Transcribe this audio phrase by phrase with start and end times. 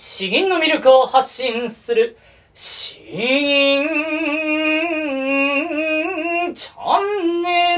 [0.00, 2.16] 詩吟の魅力を発信する、
[2.54, 3.88] 詩吟
[6.54, 7.77] チャンネ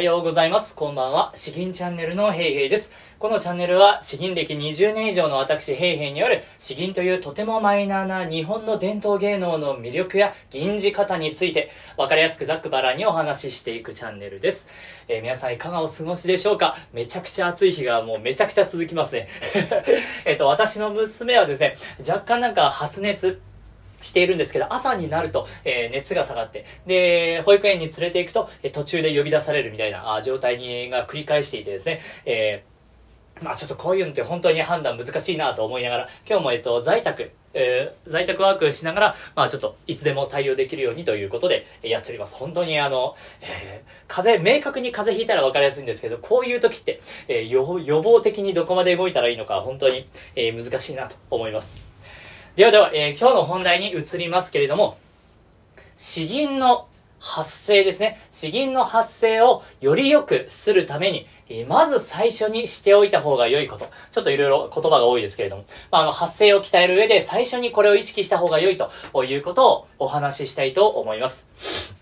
[0.00, 0.74] はようございます。
[0.76, 1.30] こんばんは。
[1.34, 2.94] 詩吟チャンネルのヘイヘイです。
[3.18, 14.68] このチャンネルは詩吟歴20年以上の私ヘイヘイによる詩吟というとてもマイナーな日本の伝統芸能の魅力や吟じ方についてわかりやすくざっくばらにお話ししていくチャンネルです。
[15.06, 16.78] えー皆さんいかがお過ごしでしょうか？
[16.94, 19.28] めちゃくちゃ暑い日がもうめちゃくちゃ続きますね。
[20.24, 21.76] えっと、私の娘はですね、
[22.08, 23.42] 若干なんか発熱、
[24.00, 32.70] しているんですけど、朝になると、えー熱が下がって、で、保育園に連れて行くと、え途中で呼び出されるみたいなあ状態にが繰り返していてですね、えー
[33.44, 42.36] まあちょっとこういうのって本当に判断難しいなと思いながら、今日もえっと、在宅、えー在宅ワークしながら、まあちょっといつでも対応できるようにということでやっております。
[42.36, 50.06] 本当にあの、えー風邪、明確に風邪ひいたら分かりやすいんですけど、こういう時って、えー予防的にどこまで動いたらいいのか、本当に、
[50.36, 51.89] え難しいなと思います。
[52.56, 54.98] ではでは、えー今日の本題に移りますけれども、
[55.94, 56.88] 詩吟の
[57.20, 58.18] 発声ですね。
[58.32, 63.88] 詩吟の発声をより良くするために、えーまず最初にしておいた方が良いこと。
[64.10, 68.90] ちょっといろいろ言葉が多いですけれども、まあ、あの、発声を鍛える上で最初にこれを意識した方が良いと
[69.24, 71.94] いうことをお話ししたいと思います。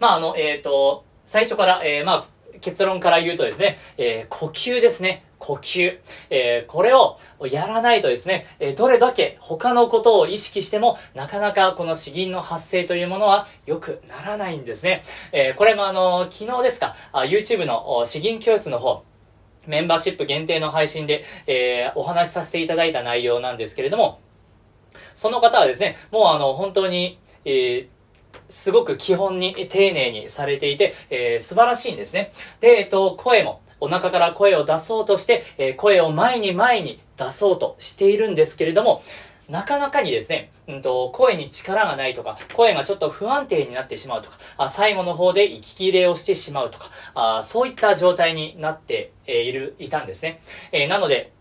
[0.00, 5.27] まあ、あの、えっ、と、最初から、えーまあ、結論から言うとですね、えー呼吸ですね。
[5.38, 5.98] 呼吸。
[6.30, 7.18] えーこれを
[7.50, 15.02] やらないとですね、えーどれだけ他のことを意識しても、なかなかこの詩吟の発声というものは良くならないんですね。
[15.32, 19.02] えーこれもあの、昨日ですか、あ YouTube の詩吟教室の方、
[19.66, 24.20] メンバーシップ限定の配信で、えーお話しさせていただいた内容なんですけれども、
[25.14, 27.98] その方はですね、もうあの、本当に、えー
[28.50, 32.32] すごく基本に丁寧にされていて、えー素晴らしいんですね。
[32.60, 39.02] で、えっと、声も、お腹から声を出そうとして、え声を前に前に出そうとしているんですけれども、
[39.48, 50.42] なかなかにですね、うんと、声に力がないとか、声がちょっと不安定になってしまうとか、あ最後の方で息切れをしてしまうとか、あそういった状態になって、えいる、いたんですね。
[50.72, 51.32] えーなので、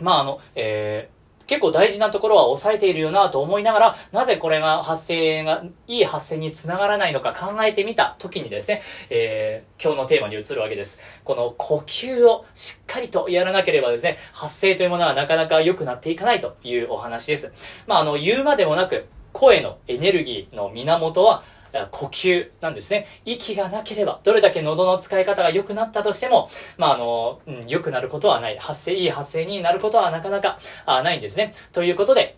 [0.00, 1.13] まああの、えー
[1.46, 10.98] 結構大事なところは抑えているよなと思いながら、なぜこれが発声が、いい発声につながらないのか考えてみた時にですね、えー今日のテーマに移るわけです。
[11.24, 17.52] この呼吸をしっかりとやらなければですね、発声というものはなかなか良くなっていかないというお話です。
[17.86, 21.42] まあ、あの、言うまでもなく、声のエネルギーの源は、
[21.90, 23.06] 呼吸なんですね。
[23.24, 28.58] 息がなければ、どれだけ喉の使い方が良くなったとしても、まあ、あの、うん、良くなることはない。
[28.58, 31.52] 発声、いい発声になることはなかなかないんですね。
[31.72, 32.36] ということで、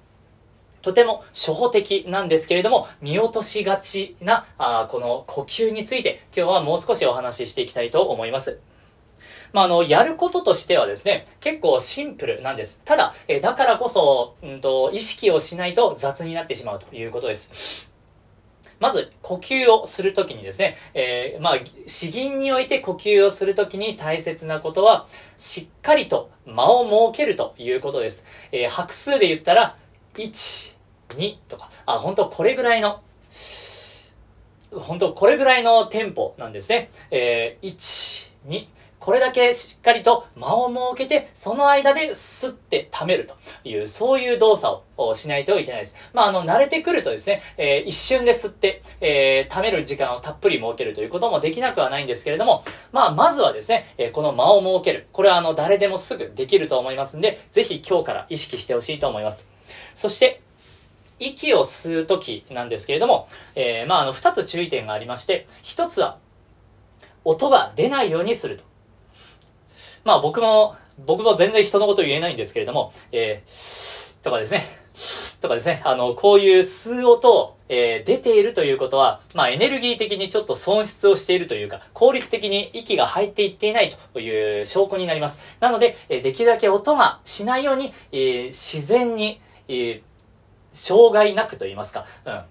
[0.83, 8.61] とても初歩的なんですけれども、見落としがちな、あこの呼吸について、今日はもう少しお話ししていきたいと思います。
[9.53, 12.83] まあ、あの、やることとしてはですね、結構シンプルなんです。
[12.85, 17.91] ただ、えだからこそ、うんと、意識をしないと雑になってしまうということです。
[18.79, 25.07] まず、呼吸をするときにですね、えーまあ、詩吟において呼吸をするときに大切なことは、
[25.39, 28.25] しっかりと間を設けるということです。
[28.53, 29.77] えー拍数で言ったら、
[30.15, 30.77] 1、
[31.11, 33.03] 2とか、あ、本当これぐらいの、
[34.73, 36.91] 本当これぐらいのテンポなんですね。
[37.11, 38.67] えー、1、2、
[39.06, 45.94] これだけしっかりと間を設けて、その間でスッて溜めるという、そういう動作をしないといけないです。
[46.12, 55.06] まあ、あの、慣れてくるとですね、えー一瞬で吸って、えー溜める時間をたっぷり設けるということもできなくはないんですけれども、まあ、まずはですね、えーこの間を設ける。
[55.12, 59.47] これはあの、誰でもすぐできると思いますんで、ぜひ今日から意識してほしいと思います。
[59.95, 60.43] そして、
[61.21, 66.19] 息を吸うときなんですけれども、えーまあ、あの、二つ注意点がありまして、一つは、
[67.22, 68.65] 音が出ないようにすると。
[70.06, 74.65] まあ、僕も、僕も全然人のこと言えないんですけれども、えーとかですね、
[75.41, 85.41] とかですね、あの、こういう吸う音、えー出ているということは、まあ、エネルギー的にちょっと損失をしているというか、効率的に息が入っていっていないという証拠になります。
[85.59, 90.03] なので、えーできるだけ音がしないように、えー自然に、えー
[90.72, 92.42] 障害なくと言いますか、うん。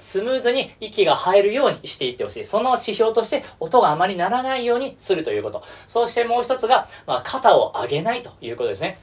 [0.00, 2.44] スムーズに息が入るようにしていってほしい。
[2.44, 5.62] その指標として音があまり鳴らないようにするということ。
[5.86, 8.98] そしてもう一つが、まあ、肩を上げないということですね。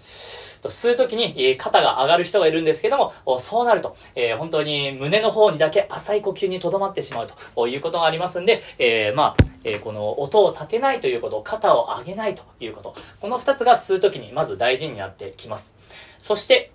[0.62, 15.76] と吸うときに、肩が上がる人がいるんですけども、そうなると、えー本当に胸の方にだけ浅い呼吸にとどまってしまうということがありますんで、えーまあ、えーこの音を立てないということ、肩を上げないということ、この二つが吸うときにまず大事になってきます。
[16.18, 16.72] そして、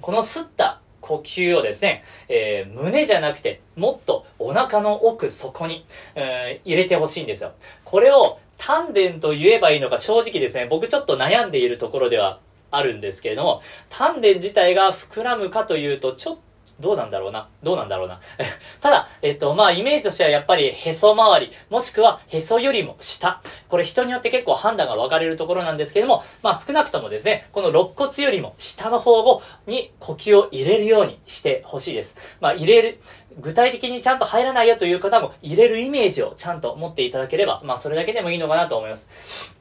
[0.00, 7.52] この吸った呼吸をですね、えー胸じゃなくて、もっとお腹の奥底に、えー入れてほしいんですよ。
[7.84, 16.42] これを丹田と言えばいいのか正直ですね、僕ちょっと悩んでいるところではあるんですけれども、丹田自体が膨らむかというと、ちょっと
[16.80, 17.48] どうなんだろうな。
[17.62, 18.20] どうなんだろうな。
[18.82, 23.40] ただ、えっと、まあ、イメージとしてはやっぱりへそ周り、もしくはへそよりも下。
[23.68, 32.16] これ人によって結構判断が分かれるところなんですけども、まあ、少なくともですね、この肋骨よりも下の方を、に呼吸を入れるようにしてほしいです。
[32.40, 33.00] まあ、入れる、
[33.38, 39.55] 具体的にちゃんと入らないよという方も入れるイメージをちゃんと持っていただければ、まあ、それだけでもいいのかなと思います。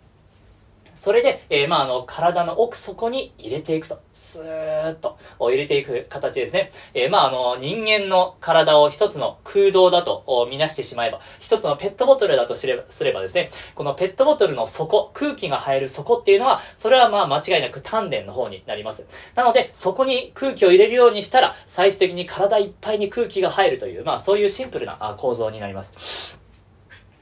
[1.05, 4.01] それで、えー、まあ、あの、体の奥底に入れていくと。
[4.11, 6.71] スーッと入れていく形ですね。
[6.95, 19.05] えー、まあ、あの、人間の体を一つの空洞だとみなしてしまえば、一つのペットボトルだとすればすればですね、このペットボトルの底、空気が入る底っていうのは、それはまあ、間違いなく丹田の方になります。
[19.35, 26.44] なので、そこに空気を入れるようにしたら、最終的に体いっぱいに空気が入るという、まあ、そういうシンプルな構造になります。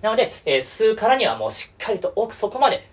[0.04, 2.86] なので、えー、吸うからにはもうしっかりと奥底まで、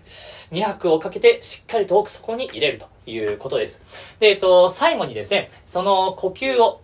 [0.51, 3.81] 2拍をかけてしっかりと奥底に入れるということです。
[4.19, 6.81] で、えっと、最後にですね、その呼吸を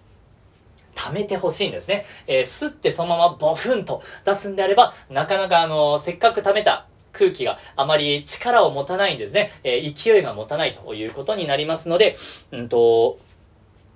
[0.96, 2.06] 溜めてほしいんですね。
[2.28, 9.54] えー、吸ってそのままボフンと出すんであれば、なかなかあの、せっかく溜めた空気があまり力を持たないんですね。
[9.64, 12.18] えー、勢いが持たないということになりますので、
[12.52, 13.18] うんと、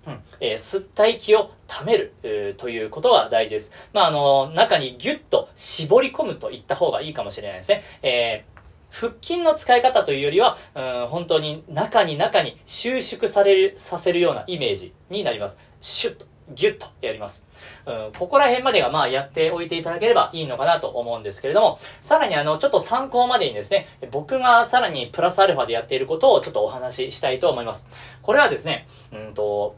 [0.07, 3.71] うんえー、吸った息を溜める、えー、ということが大事です。
[3.93, 7.83] まあ、あの、中にギュッと絞り込むと言った方がいいかもしれないですね。
[8.01, 8.51] えー
[8.91, 15.57] 腹筋の使い方というよりは、うん、本当に中に中に収縮される、させるようなイメージになります。
[15.79, 17.47] シュッと、ギュッとやります。
[17.85, 27.87] うん、ここら辺までがまあやっておいていただければいいのかなと思うんですけれども、さらにあの、ちょっと参考までにですね、僕がさらにプラスアルファでやっていることをちょっとお話ししたいと思います。
[28.21, 29.75] これはですね、うんと、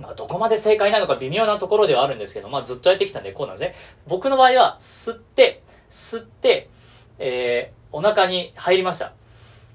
[0.00, 3.74] まあ、どこまで正解なのか微妙なところではあるんですけど、まあ、ずっとやってきたんでこうなんですね。
[4.06, 6.68] 僕の場合は、吸って、吸って、
[7.18, 9.14] えー、お腹に入りました。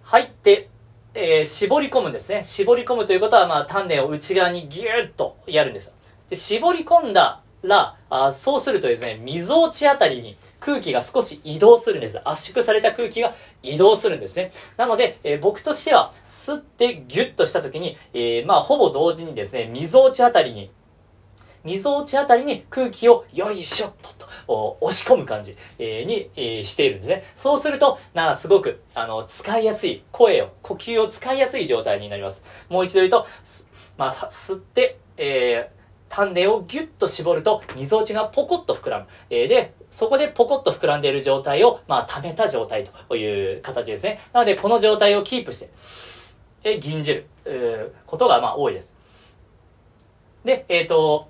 [0.04, 0.70] 入って、
[1.14, 2.44] えー、絞り込むんですね。
[2.44, 5.96] 絞り込むということは、まあ、丹念を内側にギューッとやるんです。
[6.30, 12.20] で、絞り込んだら、あそうするとですね、溝落ちあたりに空気が少し移動するんです。
[12.28, 14.52] 圧縮された空気が移動するんですね。
[14.78, 20.72] なので、えー、僕としては、吸ってギュッとした時に、えー、まあ、ほぼ同時にですね、溝落ちあたりに、
[21.64, 24.10] 溝落ちあたりに空気をよいしょっと
[24.48, 27.24] と押し込む感じ、えー、に、えー、しているんですね。
[27.36, 32.44] そうすると、なすごく、あの、使いやすい、声を、呼吸を使いやすい状態になります。
[32.70, 33.26] もう一度言うと、
[33.98, 35.81] まあ、吸って、えー、
[36.12, 39.06] 種をギュッと絞ると、みぞおちがポコッと膨らむ。
[39.30, 44.20] えー、で、そこでポコッと膨らんでいる状態を、まあ、溜めた状態という形ですね。
[44.34, 45.70] なので、この状態をキープして、
[46.64, 48.96] え、銀じる、えー、ことが、まあ、多いです。
[50.44, 51.30] で、えっ、ー、と、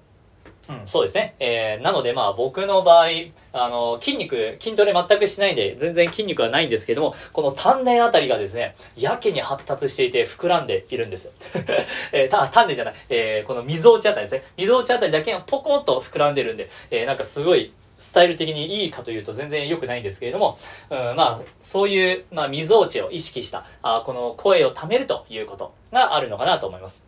[0.72, 1.36] うん、そうですね。
[1.40, 3.08] えー、なのでまあ僕の場合、
[3.52, 11.34] あの、筋肉、筋トレ全くしないんで、全然筋肉はないんですけども、この丹田あたりがですね、やけに発達していて膨らんでいるんですよ。
[12.14, 14.44] えー、た、丹田じゃない、えー、この溝落ちあたりですね。
[14.56, 20.58] 溝落ちあたりだけがポコッと膨らんでるんで、えー、なんかすごい、スタイル的にいいかというと全然良くないんですけれども、
[20.90, 27.04] うん、まあ、そういう、まあ、溝落ちを意識した、あこの声を貯めるということがあるのかなと思います。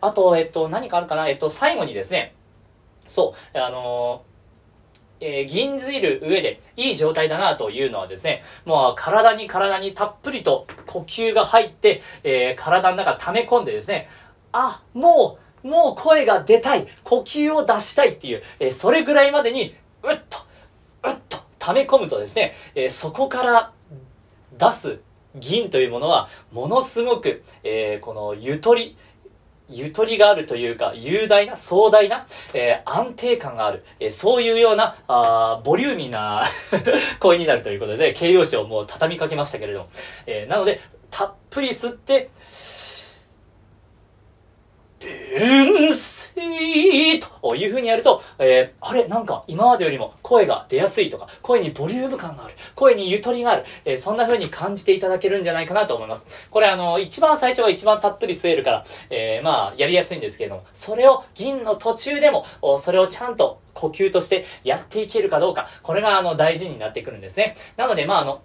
[0.00, 2.34] あと、えっと、何かあるかなえっと、最後にですね、
[3.08, 4.28] そう、あのー、
[5.20, 14.08] えー、銀づる上でいい状態だなというのはですね、もう体に体にたっぷりと呼吸が入って、えー、体の中溜め込んでですね、
[14.52, 20.38] あ、もう、もう声が出たい、呼吸を出したいっていう、えー、それぐらいまでに、うっと、
[21.02, 23.72] うっと溜め込むとですね、えー、そこから
[24.56, 25.00] 出す
[25.34, 28.96] 銀というものは、ものすごく、えー、このゆとり、
[29.70, 36.44] ゆとりがあるというか、雄大な、壮大な、えー、安定感がある、えー、そういうような、あボリューミーな
[37.20, 39.88] 声になるということでね、形容詞をもう畳みかけましたけれども。
[40.26, 42.30] えー、なので、たっぷり吸って、
[44.98, 56.26] 純粋という風にやると、えー、あれなんか今までよりも声が出やすいとか、声にボリューム感がある、声にゆとりがある、えー、そんな風に感じていただけるんじゃないかなと思います。
[56.50, 62.44] これあの、一番最初は一番たっぷり吸えるから、えー、まあ、やりやすいんですけれども、それを銀の途中でも、
[62.78, 67.54] それをちゃんと呼吸としてやっていけるかどうか、これがあの、大事になってくるんですね。
[67.76, 68.42] なので、まああの、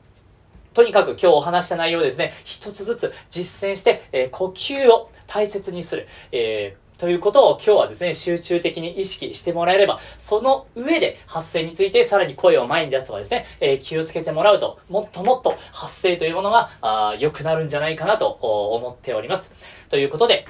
[0.74, 6.08] とにかく今日お話した内容ですね、一つずつ実践して、えー、呼吸を大切にする。
[6.32, 19.54] えーということを今日はですね、集中的に意識してもらえれば、その上で発声についてさらに声を前に出すとかですね、えー、気をつけてもらうと、もっともっと発声というものが、良くなるんじゃないかなと思っております。
[19.90, 20.48] ということで、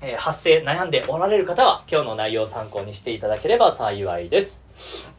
[0.00, 5.15] えー、発声悩んでおられる方は、今日の内容を参考にしていただければ幸いです。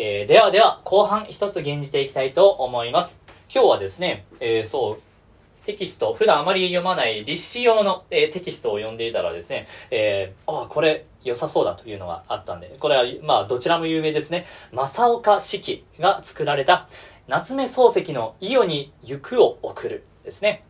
[0.00, 3.20] えー、ではでは、後半一つ吟じていきたいと思います。
[3.52, 14.46] 今日はですね、えー、そう、テキスト、普段あまり読まない立志用の、えー、テキストを読んでいたらですね、えー、ああ、これ良さそうだというのがあったんで、これは、まあ、どちらも有名ですね。
[14.70, 16.88] 正岡子規が作られた、
[17.26, 20.62] 夏目漱石の伊予に行くを送るですね。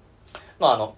[0.59, 0.97] まあ、あの、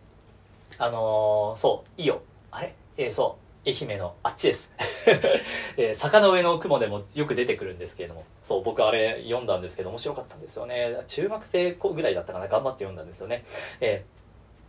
[0.78, 2.22] あのー、そう、伊予、
[2.52, 2.76] あれ？
[2.96, 4.72] えー、そう、愛媛のあっちです、
[5.76, 8.24] えー、坂の上の雲でもよく出てくるんですけれども。
[8.42, 10.98] そう僕あれ読んだんですけど面白かったんですよね。
[11.06, 13.44] 中学生ぐらいだったかな頑張って読んだんですよね、
[13.80, 14.04] え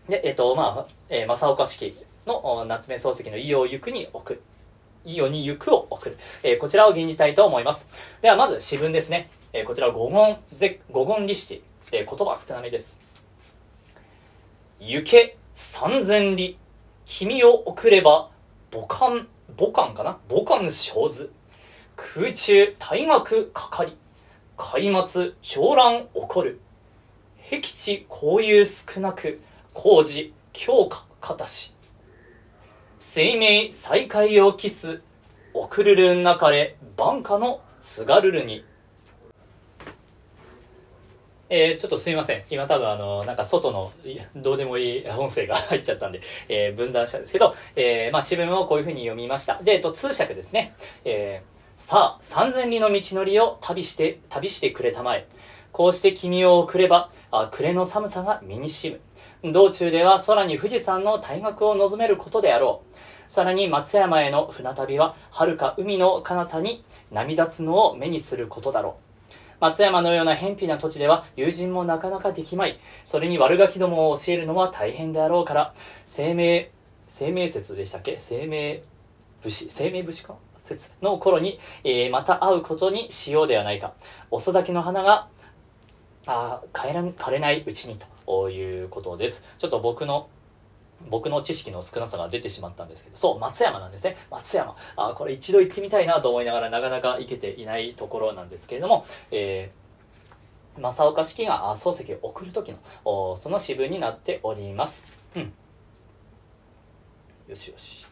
[0.07, 1.95] ー、でえっ、ー、とまあ、えー、正岡式
[2.25, 4.41] の夏目漱石の「伊予行く」に送る。
[5.03, 7.89] 伊予に行くを送る、えー、こちらを吟じたいと思います。
[8.21, 10.37] ではまず詩文ですね、えー、こちら五言
[10.91, 12.99] 五言立志、えー、言葉少なめです。
[14.79, 16.57] 行け三千里。
[17.05, 18.30] 君を送れば
[18.71, 20.17] 母艦、母艦かな？
[20.29, 21.31] 母艦小図。
[21.97, 23.97] 空中大学かかり。
[24.57, 26.61] 開末長乱起こる。
[27.49, 29.41] 僻地交友少なく、
[29.73, 31.75] 工事強化形し。
[32.97, 35.01] 生命再会を期す。
[35.53, 38.63] 送るるんなかれ、晩夏のすがるるに。
[41.53, 42.43] えー、ちょっとすみません。
[42.49, 43.91] 今多分あの、なんか外の
[44.37, 49.61] どうでもいい音声が入っちゃったんで、えー、分断したんですけど、えー、まあ詩文をこういう風に読みました。
[49.61, 50.73] で、えっと、通訳ですね。
[51.03, 55.27] えー、さあ、三千里の道のりを旅して、旅してくれたまえ。
[55.73, 58.97] こうして君を送れば、あ暮れの寒さが身にし
[59.43, 59.51] む。
[59.51, 62.95] 道中では空に富士山の大学を望めることであろう。
[63.29, 69.10] さらに松山への船旅は、遥か海の彼方に波立つのを目にすることだろう。
[69.61, 72.79] 松山のような偏僻な土地では友人もなかなかできまい。
[73.03, 76.71] それに悪ガキどもを教えるのは大変であろうから、生命、
[77.07, 78.15] 生命説でしたっけ？
[78.17, 78.81] 生命
[79.43, 80.35] 武士、生命武士か？
[80.57, 83.93] 説の頃に、えー、また会うことにしようではないか。
[84.31, 85.27] 遅咲きの花が、
[86.25, 89.45] あ枯れ枯れないうちにということです。
[89.59, 90.27] ちょっと僕の
[91.09, 94.17] 僕の知識の少なさが出てしまったんですけど、そう、松山なんですね。
[94.29, 94.75] 松山。
[94.95, 105.11] あ、これ一度行ってみたいなと思いながらなかなか行けていないところなんですけれども、えー、正岡式が漱石を送る時の、その詩文になっております。
[105.35, 105.53] うん。
[107.47, 108.07] よしよし。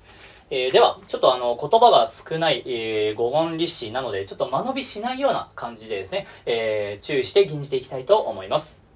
[0.51, 8.88] えー、では、ちょっとあの、言葉が少ない、えー、五言立志なので、ちょっと間延びしないような感じでですね、えー、注意して吟じていきたいと思います。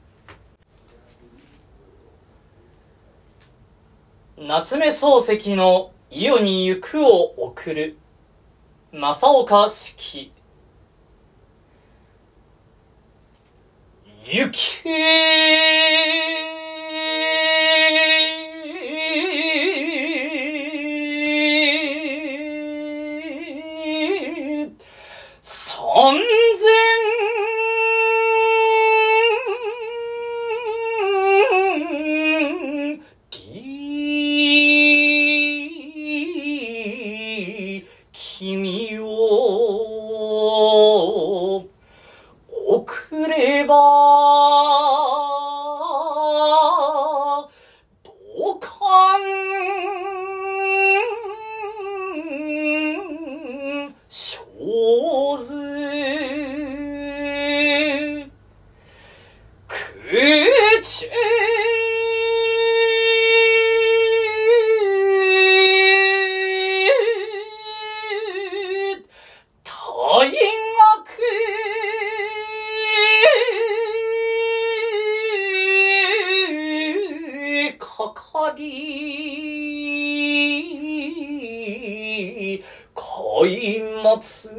[4.36, 7.98] 夏目漱石の伊予に行くを送る。
[8.92, 10.32] 正岡式
[38.44, 38.73] 君
[78.54, 78.62] 行
[84.04, 84.54] けつ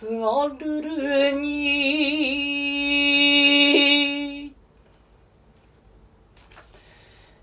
[0.00, 1.50] すがるるに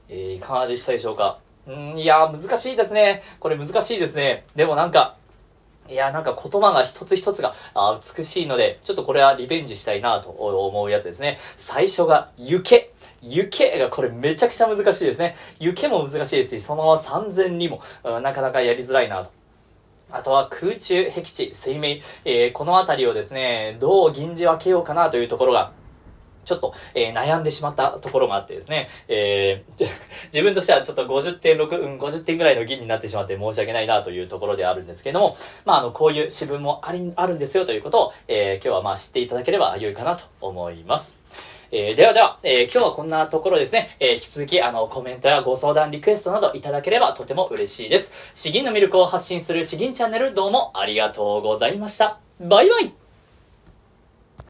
[0.10, 1.38] えー、いかがでしたでしょうか？
[1.70, 3.22] ん、いや、難しいですね。
[3.40, 4.44] これ難しいですね。
[4.56, 5.18] でもなんか、
[5.88, 11.38] いや、なんか言葉が一つ一つがあ美しいので、ちょっとこれはリベンジしたいなと思うやつですね。
[11.58, 12.92] 最初が、行け。
[13.22, 15.36] 行けがこれめちゃくちゃ難しいですね。
[15.60, 17.84] 行けも難しいですし、そのまま三千里も、
[18.22, 19.30] なかなかやりづらいなと。
[20.12, 25.74] あとは空中、僻地、水面、えー、このあたりをですね、どう銀字分けようかなというところが、
[26.46, 29.86] ちょっと、えー、悩んでしまったところがあってですね、えー、
[30.32, 35.36] 自分としてはちょっと50.6、うん、50点ぐらいの銀になってしまって申し訳ないなというところであるんですけども、
[35.66, 41.17] まあ、あの、こういう詩文もあり、あるんですよということを、えー、今日はまあ知っていただければ良いかなと思います。
[41.72, 48.14] えー、ではでは、えー、今日はこんなところですね、えー、引き続き、あの、コメントやご相談、リクエストなどいただければとても嬉しいです。
[48.34, 52.20] 詩吟の魅力を発信する詩吟チャンネル、どうもありがとうございました。
[52.40, 53.07] バイバイ